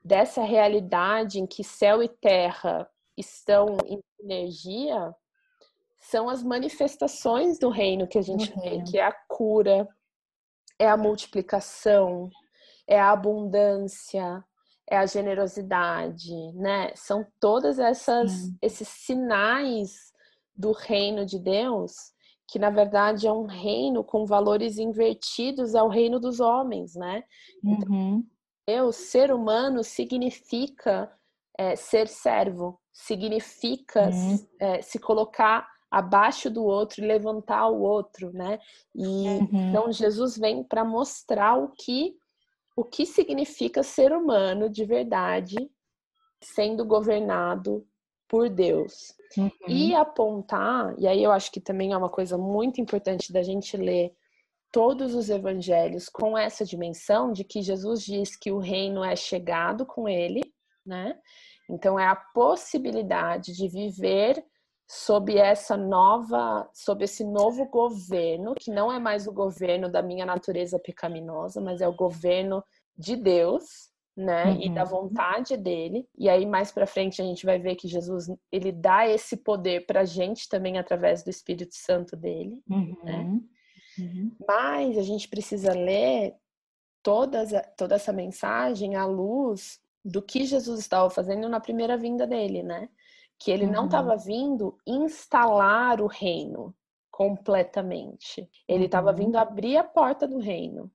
[0.05, 2.87] dessa realidade em que céu e terra
[3.17, 5.15] estão em energia
[5.99, 8.61] são as manifestações do reino que a gente uhum.
[8.61, 9.87] vê, que é a cura,
[10.77, 12.29] é a multiplicação,
[12.87, 14.45] é a abundância,
[14.87, 16.91] é a generosidade, né?
[16.95, 18.57] São todas essas uhum.
[18.61, 20.13] esses sinais
[20.55, 21.93] do reino de Deus,
[22.47, 27.23] que na verdade é um reino com valores invertidos ao reino dos homens, né?
[27.63, 28.25] Então, uhum.
[28.67, 31.11] Deus, ser humano significa
[31.57, 34.47] é, ser servo, significa uhum.
[34.59, 38.59] é, se colocar abaixo do outro e levantar o outro, né?
[38.93, 39.69] E uhum.
[39.69, 42.15] então Jesus vem para mostrar o que
[42.75, 45.55] o que significa ser humano de verdade,
[46.43, 47.87] sendo governado
[48.27, 49.13] por Deus.
[49.37, 49.49] Uhum.
[49.67, 53.77] E apontar, e aí eu acho que também é uma coisa muito importante da gente
[53.77, 54.13] ler
[54.71, 59.85] todos os evangelhos com essa dimensão de que Jesus diz que o reino é chegado
[59.85, 60.41] com ele,
[60.85, 61.17] né?
[61.69, 64.43] Então é a possibilidade de viver
[64.87, 70.25] sob essa nova, sob esse novo governo, que não é mais o governo da minha
[70.25, 72.63] natureza pecaminosa, mas é o governo
[72.95, 74.61] de Deus, né, uhum.
[74.61, 76.07] e da vontade dele.
[76.17, 79.85] E aí mais para frente a gente vai ver que Jesus ele dá esse poder
[79.85, 82.95] para a gente também através do Espírito Santo dele, uhum.
[83.03, 83.39] né?
[83.97, 84.31] Uhum.
[84.47, 86.35] Mas a gente precisa ler
[87.03, 92.61] todas, toda essa mensagem à luz do que Jesus estava fazendo na primeira vinda dele,
[92.61, 92.89] né?
[93.39, 93.71] que ele uhum.
[93.71, 96.73] não estava vindo instalar o reino
[97.11, 98.49] completamente.
[98.67, 99.17] Ele estava uhum.
[99.17, 100.91] vindo abrir a porta do reino.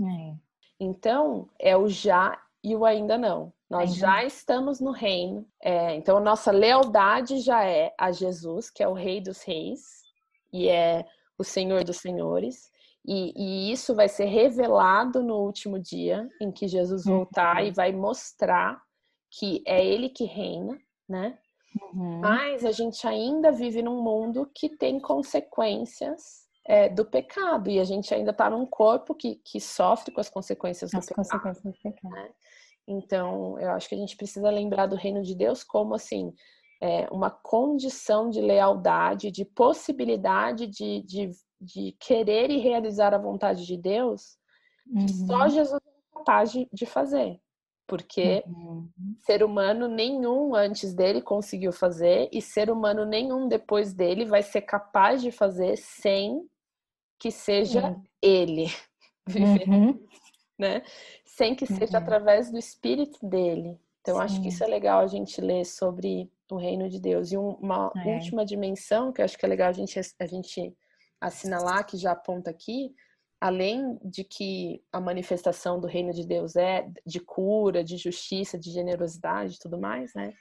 [0.00, 0.34] É.
[0.78, 3.52] Então, é o já e o ainda não.
[3.68, 5.46] Nós já estamos no reino.
[5.60, 10.02] É, então, nossa lealdade já é a Jesus, que é o Rei dos Reis
[10.52, 11.06] e é
[11.42, 12.70] o Senhor dos Senhores.
[13.04, 17.68] E, e isso vai ser revelado no último dia, em que Jesus voltar uhum.
[17.68, 18.80] e vai mostrar
[19.38, 20.78] que é Ele que reina,
[21.08, 21.36] né?
[21.94, 22.20] Uhum.
[22.20, 27.84] Mas a gente ainda vive num mundo que tem consequências é, do pecado e a
[27.84, 31.74] gente ainda está num corpo que, que sofre com as consequências as do consequências pecado.
[31.74, 32.14] Do pecado.
[32.14, 32.30] Né?
[32.86, 36.32] Então, eu acho que a gente precisa lembrar do reino de Deus como assim
[36.82, 43.64] é, uma condição de lealdade, de possibilidade de, de, de querer e realizar a vontade
[43.64, 44.36] de Deus
[44.84, 45.26] que uhum.
[45.26, 47.40] só Jesus é capaz de, de fazer
[47.86, 48.88] porque uhum.
[49.18, 54.62] ser humano nenhum antes dele conseguiu fazer e ser humano nenhum depois dele vai ser
[54.62, 56.48] capaz de fazer sem
[57.18, 58.02] que seja uhum.
[58.20, 58.66] ele
[59.28, 60.06] viver, uhum.
[60.58, 60.82] né?
[61.24, 62.02] Sem que seja uhum.
[62.02, 63.78] através do espírito dele.
[64.00, 64.22] Então Sim.
[64.22, 67.92] acho que isso é legal a gente ler sobre o reino de Deus e uma
[67.96, 68.14] é.
[68.14, 70.74] última dimensão que eu acho que é legal a gente a gente
[71.20, 72.94] assinalar que já aponta aqui
[73.42, 78.70] além de que a manifestação do reino de Deus é de cura, de justiça, de
[78.70, 80.32] generosidade e tudo mais, né?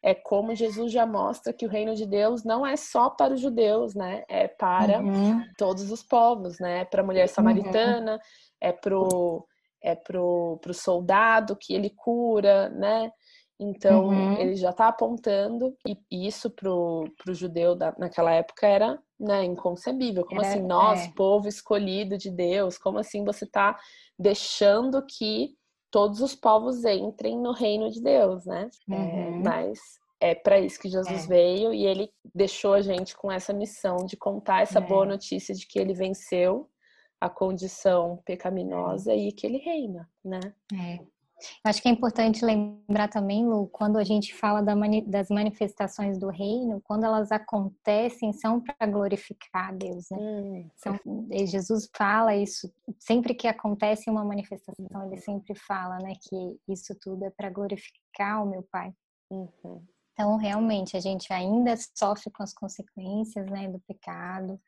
[0.00, 3.40] É como Jesus já mostra que o reino de Deus não é só para os
[3.40, 4.22] judeus, né?
[4.28, 5.42] É para uhum.
[5.58, 6.82] todos os povos, né?
[6.82, 7.34] É para a mulher uhum.
[7.34, 8.18] samaritana, uhum.
[8.60, 9.44] é pro
[9.82, 13.10] é pro, pro soldado que ele cura, né?
[13.58, 14.38] Então, uhum.
[14.38, 20.24] ele já está apontando, e isso para o judeu da, naquela época era né, inconcebível.
[20.26, 21.12] Como é, assim, nós, é.
[21.12, 23.78] povo escolhido de Deus, como assim você está
[24.18, 25.54] deixando que
[25.90, 28.68] todos os povos entrem no reino de Deus, né?
[28.90, 29.40] É, uhum.
[29.40, 29.78] É, mas
[30.20, 31.26] é para isso que Jesus é.
[31.26, 35.08] veio e ele deixou a gente com essa missão de contar essa boa é.
[35.08, 36.68] notícia de que ele venceu
[37.20, 40.40] a condição pecaminosa e que ele reina, né?
[40.74, 41.00] É.
[41.64, 46.80] Acho que é importante lembrar também, Lu, quando a gente fala das manifestações do reino,
[46.82, 50.18] quando elas acontecem, são para glorificar a Deus, né?
[50.18, 50.70] Hum.
[50.76, 50.98] São,
[51.46, 57.24] Jesus fala isso, sempre que acontece uma manifestação, ele sempre fala, né, que isso tudo
[57.24, 58.92] é para glorificar o meu Pai.
[59.30, 59.82] Uhum.
[60.12, 64.58] Então, realmente, a gente ainda sofre com as consequências, né, do pecado,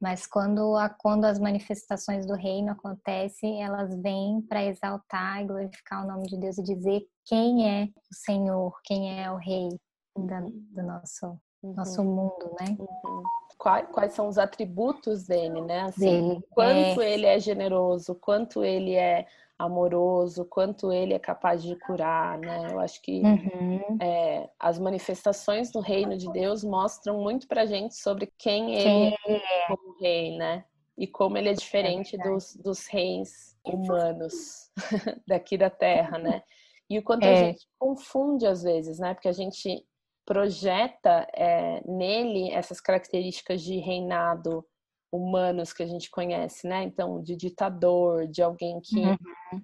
[0.00, 6.04] mas quando, a, quando as manifestações do reino acontecem, elas vêm para exaltar e glorificar
[6.04, 9.68] o nome de Deus e dizer quem é o Senhor, quem é o Rei
[10.16, 11.26] da, do nosso,
[11.62, 11.74] uhum.
[11.74, 12.76] nosso mundo, né?
[12.78, 13.22] Uhum.
[13.58, 15.82] Quais, quais, são os atributos dele, né?
[15.82, 17.12] Assim, dele, quanto é...
[17.12, 19.26] ele é generoso, quanto ele é
[19.58, 22.68] amoroso, quanto ele é capaz de curar, né?
[22.70, 23.98] Eu acho que uhum.
[24.00, 29.36] é, as manifestações do reino de Deus mostram muito pra gente sobre quem ele quem
[29.36, 30.64] é como rei, né?
[30.96, 34.70] E como ele é diferente é dos, dos reis humanos
[35.26, 36.42] daqui da Terra, né?
[36.88, 37.32] E o quanto é.
[37.32, 39.12] a gente confunde às vezes, né?
[39.12, 39.84] Porque a gente
[40.24, 44.64] projeta é, nele essas características de reinado
[45.12, 46.82] humanos que a gente conhece, né?
[46.82, 49.16] Então, de ditador, de alguém que, uhum.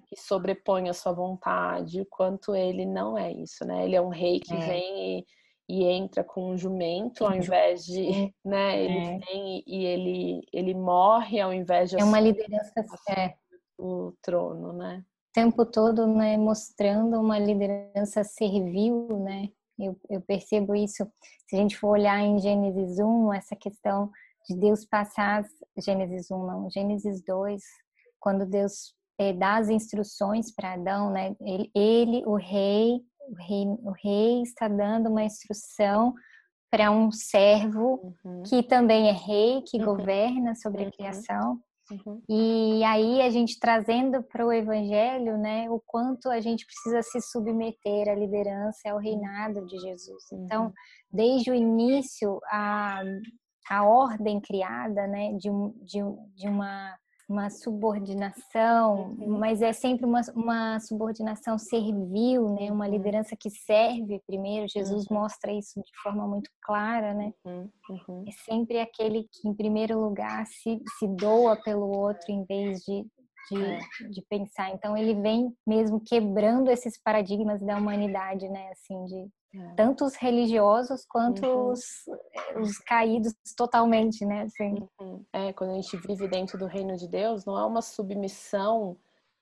[0.07, 3.85] que sobrepõe a sua vontade, o quanto ele não é isso, né?
[3.85, 4.57] Ele é um rei que é.
[4.57, 5.25] vem e,
[5.67, 8.83] e, entra com um jumento ao invés de, né?
[8.83, 9.19] Ele é.
[9.19, 12.73] vem e ele, ele morre ao invés de é uma liderança
[13.09, 13.33] é.
[13.77, 15.03] o trono, né?
[15.29, 16.37] O tempo todo, né?
[16.37, 19.49] Mostrando uma liderança servil, né?
[19.79, 21.07] Eu, eu percebo isso.
[21.47, 24.11] Se a gente for olhar em Gênesis 1, essa questão
[24.47, 25.43] de Deus passar,
[25.77, 27.61] Gênesis 1 não, Gênesis 2,
[28.19, 31.35] quando Deus é, dá as instruções para Adão, né?
[31.41, 36.13] Ele, ele, o rei, o rei, o rei está dando uma instrução
[36.69, 38.43] para um servo uhum.
[38.43, 39.85] que também é rei, que uhum.
[39.85, 40.91] governa sobre a uhum.
[40.91, 41.59] criação.
[41.91, 42.21] Uhum.
[42.27, 47.21] E aí a gente trazendo para o evangelho, né, o quanto a gente precisa se
[47.29, 50.23] submeter à liderança, ao reinado de Jesus.
[50.31, 50.73] Então, uhum.
[51.11, 53.03] desde o início, a,
[53.69, 55.49] a ordem criada, né, de,
[55.83, 55.99] de,
[56.35, 59.39] de uma uma subordinação, uhum.
[59.39, 62.71] mas é sempre uma, uma subordinação servil, né?
[62.71, 62.91] Uma uhum.
[62.91, 64.67] liderança que serve primeiro.
[64.67, 65.17] Jesus uhum.
[65.17, 67.33] mostra isso de forma muito clara, né?
[67.45, 67.69] Uhum.
[67.89, 68.25] uhum.
[68.27, 73.05] É sempre aquele que, em primeiro lugar, se, se doa pelo outro em vez de,
[73.49, 73.79] de, é.
[74.09, 74.71] de pensar.
[74.71, 78.69] Então, ele vem mesmo quebrando esses paradigmas da humanidade, né?
[78.71, 79.73] Assim, de é.
[79.75, 81.71] tanto os religiosos quanto uhum.
[81.71, 81.81] os,
[82.59, 84.43] os, caídos totalmente, né?
[84.43, 84.87] Assim.
[84.99, 85.23] Uhum.
[85.31, 88.97] É, quando a gente vive dentro do reino de Deus, não é uma submissão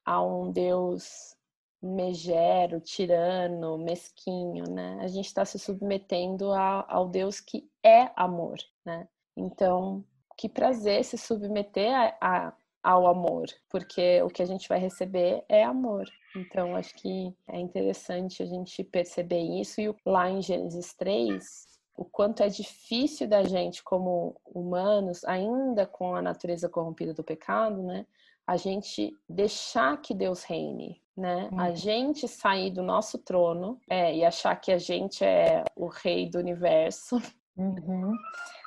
[0.06, 1.36] a um Deus
[1.82, 5.00] megero, tirano, mesquinho, né?
[5.02, 9.08] A gente está se submetendo a, ao Deus que é amor, né?
[9.36, 10.04] Então,
[10.38, 15.44] que prazer se submeter a, a ao amor, porque o que a gente vai receber
[15.48, 16.06] é amor.
[16.36, 19.80] Então, acho que é interessante a gente perceber isso.
[19.80, 26.16] E lá em Gênesis 3, o quanto é difícil da gente, como humanos, ainda com
[26.16, 28.06] a natureza corrompida do pecado, né?
[28.48, 31.50] A gente deixar que Deus reine, né?
[31.52, 31.60] Uhum.
[31.60, 36.30] A gente sair do nosso trono é, e achar que a gente é o rei
[36.30, 37.22] do universo.
[37.56, 38.14] Uhum.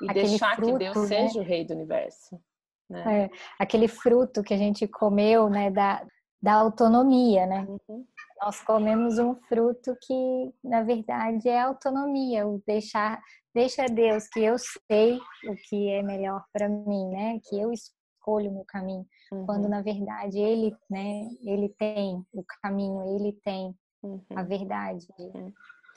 [0.03, 1.07] E Aquele deixar fruto, que Deus né?
[1.07, 2.41] seja o rei do universo.
[2.89, 3.25] Né?
[3.25, 6.05] É, aquele fruto que a gente comeu, né, da,
[6.43, 7.67] da autonomia, né?
[7.67, 8.05] Uhum.
[8.41, 13.19] Nós comemos um fruto que, na verdade, é autonomia, o deixar,
[13.55, 15.19] deixa Deus que eu sei
[15.49, 17.41] o que é melhor para mim, né?
[17.49, 19.47] Que eu escolho o meu caminho, uhum.
[19.47, 21.29] quando na verdade ele, né?
[21.43, 24.23] Ele tem o caminho, ele tem uhum.
[24.37, 25.07] a verdade.
[25.19, 25.53] Uhum.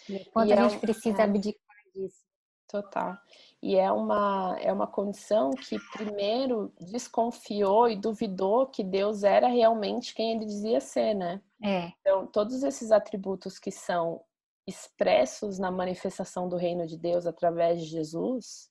[0.10, 1.24] E quanto e a é gente precisa é.
[1.26, 2.26] abdicar disso.
[2.68, 3.18] Total.
[3.64, 10.14] E é uma, é uma condição que primeiro desconfiou e duvidou que Deus era realmente
[10.14, 11.42] quem ele dizia ser, né?
[11.64, 11.94] É.
[12.02, 14.22] Então, todos esses atributos que são
[14.68, 18.70] expressos na manifestação do reino de Deus através de Jesus,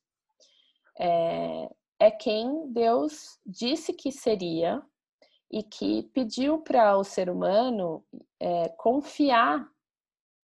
[0.98, 4.82] é, é quem Deus disse que seria
[5.50, 8.04] e que pediu para o ser humano
[8.38, 9.66] é, confiar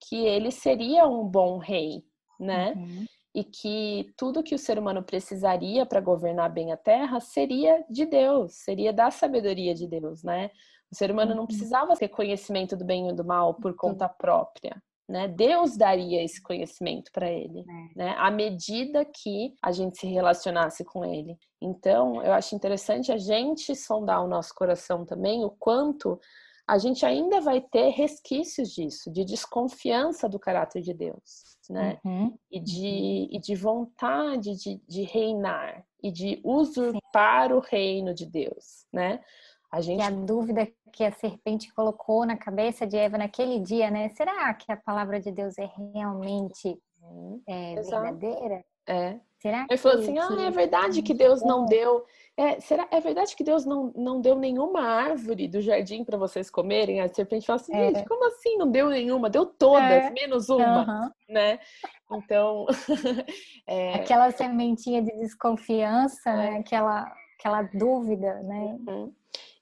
[0.00, 2.02] que ele seria um bom rei,
[2.40, 2.72] né?
[2.72, 7.84] Uhum e que tudo que o ser humano precisaria para governar bem a Terra seria
[7.88, 10.50] de Deus, seria da sabedoria de Deus, né?
[10.90, 11.46] O ser humano não uhum.
[11.46, 14.82] precisava ter conhecimento do bem e do mal por conta própria.
[15.08, 15.26] Né?
[15.26, 17.98] Deus daria esse conhecimento para ele, é.
[17.98, 18.14] né?
[18.18, 21.36] À medida que a gente se relacionasse com ele.
[21.60, 26.20] Então, eu acho interessante a gente sondar o nosso coração também, o quanto
[26.72, 32.00] a gente ainda vai ter resquícios disso, de desconfiança do caráter de Deus, né?
[32.02, 32.34] Uhum.
[32.50, 37.56] E, de, e de vontade de, de reinar e de usurpar Sim.
[37.56, 39.20] o reino de Deus, né?
[39.70, 40.00] A gente...
[40.00, 44.08] E a dúvida que a serpente colocou na cabeça de Eva naquele dia, né?
[44.08, 46.80] Será que a palavra de Deus é realmente
[47.46, 48.64] é, verdadeira?
[48.86, 49.18] É.
[49.42, 52.04] Será Ele falou assim: ah, é verdade que Deus não deu.
[52.36, 56.48] É, será, é verdade que Deus não, não deu nenhuma árvore do jardim para vocês
[56.48, 57.00] comerem?
[57.00, 58.04] A serpente fala assim: gente, é.
[58.04, 59.28] como assim não deu nenhuma?
[59.28, 60.10] Deu todas, é.
[60.10, 61.10] menos uma, uhum.
[61.28, 61.58] né?
[62.12, 62.66] Então.
[63.66, 63.94] é...
[63.94, 66.54] Aquela sementinha de desconfiança, né?
[66.54, 66.58] É.
[66.58, 67.12] Aquela,
[67.42, 68.78] aquela dúvida, né?
[68.86, 69.12] Uhum.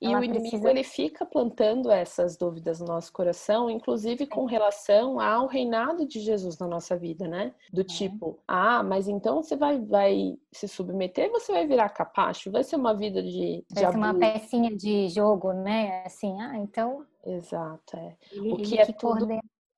[0.01, 0.71] E Ela o inimigo precisa...
[0.71, 6.59] ele fica plantando essas dúvidas no nosso coração, inclusive com relação ao reinado de Jesus
[6.59, 7.55] na nossa vida, né?
[7.73, 12.65] Do tipo, ah, mas então você vai, vai se submeter, você vai virar capacho, vai
[12.65, 16.03] ser uma vida de, de vai ser uma pecinha de jogo, né?
[16.05, 17.05] Assim, ah, então.
[17.25, 18.17] Exato, é.
[18.51, 19.29] o que é tudo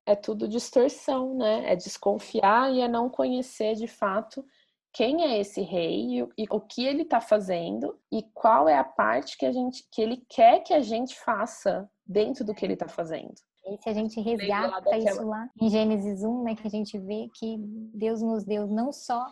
[0.05, 1.71] é tudo distorção, né?
[1.71, 4.43] É desconfiar e é não conhecer de fato
[4.93, 8.83] quem é esse rei e, e o que ele está fazendo e qual é a
[8.83, 12.73] parte que a gente que ele quer que a gente faça dentro do que ele
[12.73, 13.33] está fazendo.
[13.65, 15.09] E se a gente resgata daquela...
[15.09, 17.57] isso lá em Gênesis 1, né, que a gente vê que
[17.93, 19.25] Deus nos deu não só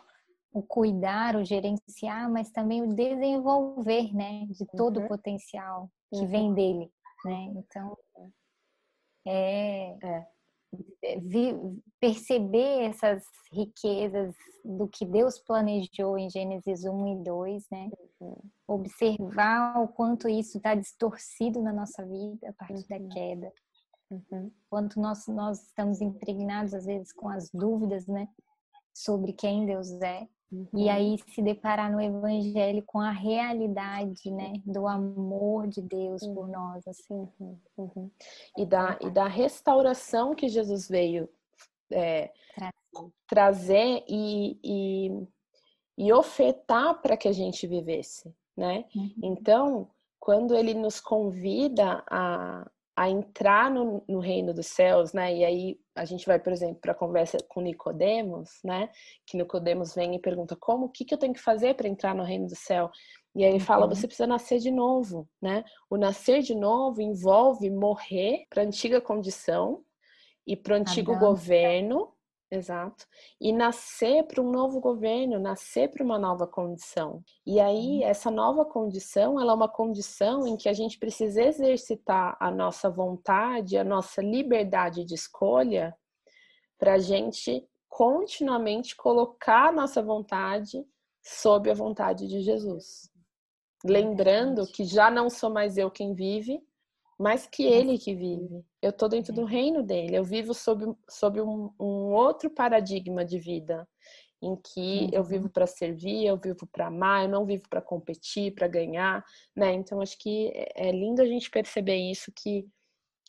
[0.54, 5.06] o cuidar, o gerenciar, mas também o desenvolver, né, de todo uhum.
[5.06, 6.28] o potencial que uhum.
[6.28, 6.92] vem dele,
[7.24, 7.54] né?
[7.56, 7.98] Então,
[9.26, 10.28] é, é
[12.00, 17.90] perceber essas riquezas do que Deus planejou em Gênesis 1 e 2, né?
[18.20, 18.38] Uhum.
[18.68, 23.08] Observar o quanto isso está distorcido na nossa vida a partir uhum.
[23.08, 23.54] da queda.
[24.10, 24.52] Uhum.
[24.70, 28.28] Quanto nós, nós estamos impregnados, às vezes, com as dúvidas, né?
[28.94, 30.28] Sobre quem Deus é.
[30.52, 30.68] Uhum.
[30.74, 36.48] E aí se deparar no evangelho com a realidade, né, do amor de Deus por
[36.48, 37.28] nós, assim.
[37.40, 37.58] Uhum.
[37.78, 38.12] uhum.
[38.58, 41.30] E da e da restauração que Jesus veio
[41.90, 42.32] é,
[43.28, 45.28] trazer e, e,
[45.98, 48.86] e ofertar para que a gente vivesse, né?
[48.94, 49.14] Uhum.
[49.24, 49.90] Então,
[50.20, 55.34] quando ele nos convida a, a entrar no, no, reino dos céus, né?
[55.36, 58.90] E aí a gente vai, por exemplo, para a conversa com Nicodemos, né?
[59.26, 62.14] Que Nicodemos vem e pergunta como, o que, que eu tenho que fazer para entrar
[62.14, 62.92] no reino do céu?
[63.34, 63.96] E aí ele fala, uhum.
[63.96, 65.64] você precisa nascer de novo, né?
[65.90, 69.84] O nascer de novo envolve morrer para a antiga condição
[70.46, 72.14] e para o antigo governo
[72.52, 73.08] Exato.
[73.40, 77.24] E nascer para um novo governo, nascer para uma nova condição.
[77.46, 78.04] E aí, uhum.
[78.04, 82.90] essa nova condição, ela é uma condição em que a gente precisa exercitar a nossa
[82.90, 85.96] vontade, a nossa liberdade de escolha,
[86.78, 90.86] para a gente continuamente colocar a nossa vontade
[91.24, 93.10] sob a vontade de Jesus.
[93.86, 96.62] Lembrando que já não sou mais eu quem vive,
[97.22, 98.66] mas que ele que vive.
[98.82, 100.18] Eu estou dentro do reino dele.
[100.18, 103.88] Eu vivo sob, sob um, um outro paradigma de vida,
[104.42, 108.56] em que eu vivo para servir, eu vivo para amar, eu não vivo para competir,
[108.56, 109.24] para ganhar,
[109.56, 109.72] né?
[109.72, 112.68] Então acho que é, é lindo a gente perceber isso que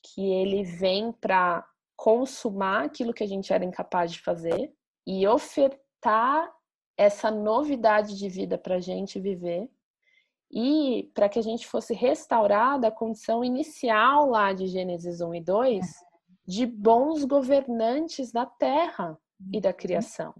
[0.04, 1.64] que ele vem para
[1.94, 4.72] consumar aquilo que a gente era incapaz de fazer
[5.06, 6.52] e ofertar
[6.96, 9.70] essa novidade de vida para a gente viver
[10.52, 15.40] e para que a gente fosse restaurada a condição inicial lá de Gênesis 1 e
[15.40, 15.86] 2
[16.46, 19.16] de bons governantes da terra
[19.52, 19.76] e da uhum.
[19.76, 20.34] criação.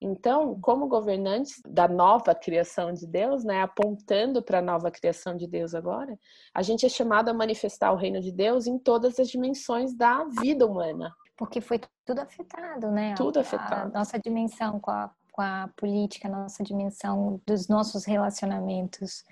[0.00, 5.46] Então, como governantes da nova criação de Deus, né, apontando para a nova criação de
[5.46, 6.16] Deus agora,
[6.54, 10.24] a gente é chamado a manifestar o reino de Deus em todas as dimensões da
[10.40, 11.12] vida humana.
[11.36, 13.14] Porque foi tudo afetado, né?
[13.16, 13.90] Tudo afetado.
[13.94, 19.24] A nossa dimensão com a, com a política, a nossa dimensão dos nossos relacionamentos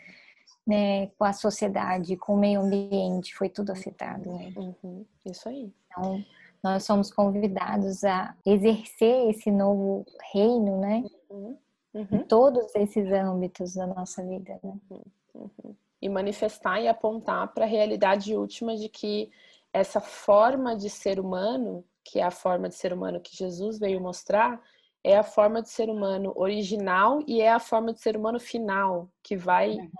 [0.67, 4.53] né, com a sociedade, com o meio ambiente, foi tudo afetado, né?
[4.57, 5.73] Uhum, isso aí.
[5.87, 6.25] Então,
[6.63, 11.05] nós somos convidados a exercer esse novo reino, né?
[11.31, 11.57] Uhum,
[11.95, 12.09] uhum.
[12.11, 14.75] Em todos esses âmbitos da nossa vida, né?
[14.91, 15.03] Uhum,
[15.35, 15.77] uhum.
[16.03, 19.31] E manifestar e apontar para a realidade última de que
[19.73, 24.01] essa forma de ser humano, que é a forma de ser humano que Jesus veio
[24.01, 24.61] mostrar,
[25.05, 29.09] é a forma de ser humano original e é a forma de ser humano final,
[29.23, 29.91] que vai uhum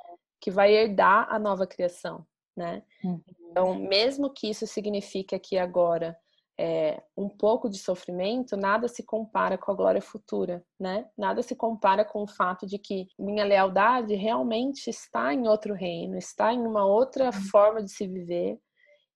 [0.41, 2.27] que vai herdar a nova criação,
[2.57, 2.83] né?
[3.05, 3.21] Uhum.
[3.51, 6.17] Então, mesmo que isso signifique aqui agora
[6.59, 11.07] é, um pouco de sofrimento, nada se compara com a glória futura, né?
[11.17, 16.17] Nada se compara com o fato de que minha lealdade realmente está em outro reino,
[16.17, 17.33] está em uma outra uhum.
[17.33, 18.59] forma de se viver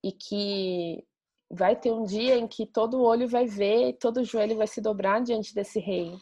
[0.04, 1.04] e que
[1.50, 5.20] vai ter um dia em que todo olho vai ver, todo joelho vai se dobrar
[5.22, 6.14] diante desse rei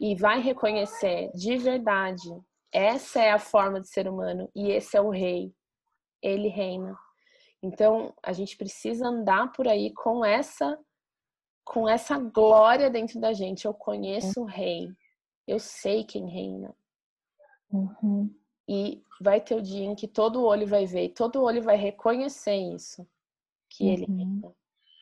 [0.00, 2.30] e vai reconhecer de verdade
[2.72, 5.52] essa é a forma de ser humano e esse é o rei.
[6.22, 6.96] Ele reina.
[7.62, 10.78] Então, a gente precisa andar por aí com essa
[11.64, 13.64] com essa glória dentro da gente.
[13.64, 14.88] Eu conheço o rei.
[15.46, 16.74] Eu sei quem reina.
[17.72, 18.34] Uhum.
[18.68, 21.76] E vai ter o dia em que todo olho vai ver, e todo olho vai
[21.76, 23.06] reconhecer isso,
[23.68, 23.90] que uhum.
[23.92, 24.52] ele reina.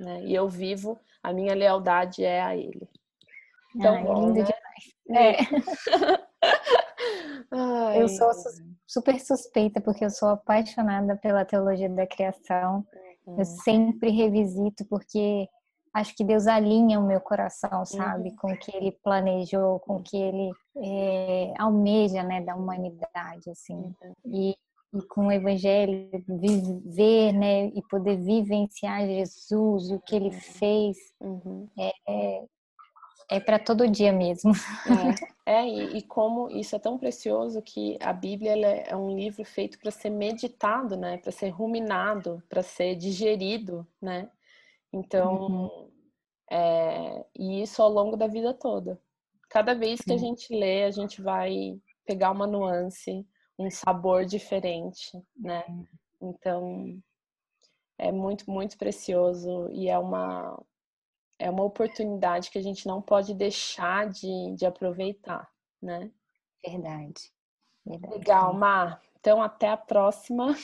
[0.00, 0.24] Né?
[0.26, 2.88] E eu vivo, a minha lealdade é a ele.
[3.74, 4.44] Então, ah, bom, lindo né?
[4.44, 4.94] demais.
[5.10, 5.36] É.
[7.50, 8.02] Ai.
[8.02, 8.30] Eu sou
[8.86, 12.84] super suspeita porque eu sou apaixonada pela teologia da criação.
[13.26, 13.38] Uhum.
[13.38, 15.48] Eu sempre revisito porque
[15.94, 18.36] acho que Deus alinha o meu coração, sabe, uhum.
[18.36, 23.74] com o que Ele planejou, com o que Ele é, almeja, né, da humanidade, assim.
[23.74, 24.14] Uhum.
[24.26, 24.56] E,
[24.94, 30.40] e com o Evangelho viver, né, e poder vivenciar Jesus, o que Ele uhum.
[30.40, 31.68] fez, uhum.
[31.78, 32.44] é, é,
[33.28, 34.52] é para todo dia mesmo.
[35.46, 38.52] É, é e, e, como isso é tão precioso que a Bíblia
[38.86, 44.30] é um livro feito para ser meditado, né, para ser ruminado, para ser digerido, né.
[44.92, 45.90] Então, uhum.
[46.50, 49.00] é, e isso ao longo da vida toda.
[49.50, 53.26] Cada vez que a gente lê, a gente vai pegar uma nuance,
[53.58, 55.64] um sabor diferente, né?
[56.20, 56.98] Então,
[57.98, 60.62] é muito, muito precioso e é uma,
[61.38, 65.48] é uma oportunidade que a gente não pode deixar de, de aproveitar,
[65.80, 66.10] né?
[66.64, 67.32] Verdade.
[67.86, 68.14] Verdade.
[68.14, 69.00] Legal, Mar.
[69.18, 70.54] Então, até a próxima.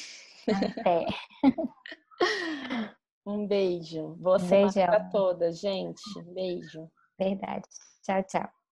[0.48, 1.06] Até.
[3.26, 4.16] Um beijo.
[4.16, 6.02] Boa semana para todas, gente.
[6.34, 6.90] Beijo.
[7.18, 7.66] Verdade.
[8.02, 8.63] Tchau, tchau.